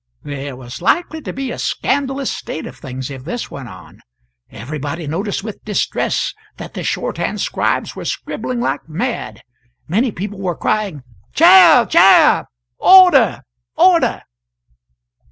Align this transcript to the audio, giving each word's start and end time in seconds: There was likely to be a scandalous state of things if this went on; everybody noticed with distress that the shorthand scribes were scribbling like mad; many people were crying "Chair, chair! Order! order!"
There 0.23 0.55
was 0.55 0.81
likely 0.81 1.21
to 1.21 1.31
be 1.31 1.51
a 1.51 1.59
scandalous 1.59 2.31
state 2.31 2.65
of 2.65 2.75
things 2.75 3.11
if 3.11 3.23
this 3.23 3.51
went 3.51 3.69
on; 3.69 3.99
everybody 4.49 5.05
noticed 5.05 5.43
with 5.43 5.63
distress 5.63 6.33
that 6.57 6.73
the 6.73 6.83
shorthand 6.83 7.39
scribes 7.39 7.95
were 7.95 8.05
scribbling 8.05 8.61
like 8.61 8.89
mad; 8.89 9.43
many 9.87 10.11
people 10.11 10.39
were 10.41 10.55
crying 10.55 11.03
"Chair, 11.35 11.85
chair! 11.85 12.47
Order! 12.79 13.43
order!" 13.77 14.23